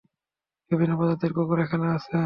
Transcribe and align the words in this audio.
বিভিন্ন 0.71 0.93
প্রজাতির 0.99 1.31
কুকুর 1.33 1.59
এখানে 1.61 1.85
আছে। 1.95 2.15